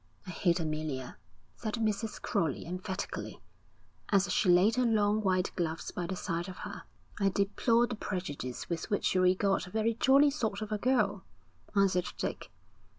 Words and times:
'I 0.25 0.31
hate 0.31 0.59
Amelia,' 0.59 1.17
said 1.57 1.75
Mrs. 1.75 2.19
Crowley 2.19 2.65
emphatically, 2.65 3.39
as 4.09 4.33
she 4.33 4.49
laid 4.49 4.75
her 4.75 4.83
long 4.83 5.21
white 5.21 5.55
gloves 5.55 5.91
by 5.91 6.07
the 6.07 6.15
side 6.15 6.49
of 6.49 6.57
her. 6.65 6.81
'I 7.19 7.29
deplore 7.29 7.85
the 7.85 7.93
prejudice 7.93 8.67
with 8.67 8.89
which 8.89 9.13
you 9.13 9.21
regard 9.21 9.67
a 9.67 9.69
very 9.69 9.93
jolly 9.93 10.31
sort 10.31 10.63
of 10.63 10.71
a 10.71 10.79
girl,' 10.79 11.23
answered 11.75 12.07
Dick. 12.17 12.49